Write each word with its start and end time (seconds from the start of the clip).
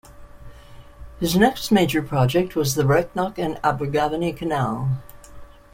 His 1.19 1.35
next 1.35 1.71
major 1.71 2.01
project 2.01 2.55
was 2.55 2.73
the 2.73 2.81
Brecknock 2.81 3.37
and 3.37 3.59
Abergavenny 3.63 4.33
Canal. 4.33 4.97